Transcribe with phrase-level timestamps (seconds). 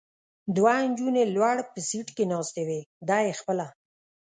[0.55, 3.67] دوه نجونې لوړ په سېټ کې ناستې وې، دی خپله.